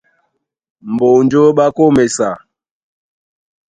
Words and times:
Mbonjó 0.91 1.41
ɓá 1.57 1.65
kôm 1.75 1.95
esa, 2.05 2.29